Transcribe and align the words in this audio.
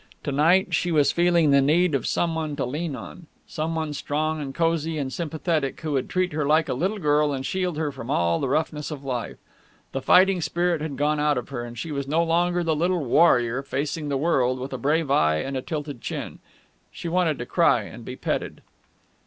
To 0.23 0.31
night 0.31 0.73
she 0.73 0.91
was 0.91 1.11
feeling 1.11 1.51
the 1.51 1.61
need 1.61 1.93
of 1.93 2.07
some 2.07 2.33
one 2.33 2.55
to 2.55 2.65
lean 2.65 2.95
on 2.95 3.27
some 3.45 3.75
one 3.75 3.93
strong 3.93 4.41
and 4.41 4.51
cosy 4.51 4.97
and 4.97 5.13
sympathetic 5.13 5.79
who 5.81 5.91
would 5.91 6.09
treat 6.09 6.33
her 6.33 6.43
like 6.43 6.67
a 6.67 6.73
little 6.73 6.97
girl 6.97 7.31
and 7.33 7.45
shield 7.45 7.77
her 7.77 7.91
from 7.91 8.09
all 8.09 8.39
the 8.39 8.49
roughness 8.49 8.89
of 8.89 9.03
life. 9.03 9.37
The 9.91 10.01
fighting 10.01 10.41
spirit 10.41 10.81
had 10.81 10.97
gone 10.97 11.19
out 11.19 11.37
of 11.37 11.49
her, 11.49 11.63
and 11.63 11.77
she 11.77 11.91
was 11.91 12.07
no 12.07 12.23
longer 12.23 12.63
the 12.63 12.75
little 12.75 13.05
warrior 13.05 13.61
facing 13.61 14.09
the 14.09 14.17
world 14.17 14.57
with 14.57 14.73
a 14.73 14.77
brave 14.79 15.11
eye 15.11 15.35
and 15.37 15.55
a 15.55 15.61
tilted 15.61 16.01
chin. 16.01 16.39
She 16.91 17.07
wanted 17.07 17.37
to 17.37 17.45
cry 17.45 17.83
and 17.83 18.03
be 18.03 18.15
petted. 18.15 18.61